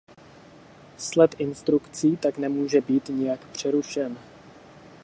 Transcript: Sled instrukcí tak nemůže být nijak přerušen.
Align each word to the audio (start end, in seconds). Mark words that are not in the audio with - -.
Sled 0.97 1.35
instrukcí 1.39 2.17
tak 2.17 2.37
nemůže 2.37 2.81
být 2.81 3.09
nijak 3.09 3.45
přerušen. 3.45 4.17